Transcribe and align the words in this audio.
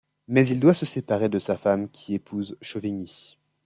Mais 0.27 0.47
il 0.47 0.59
doit 0.59 0.73
se 0.73 0.87
séparer 0.87 1.29
de 1.29 1.37
sa 1.37 1.57
femme 1.57 1.87
qui 1.87 2.15
épouse 2.15 2.57
Chauvigny. 2.59 3.37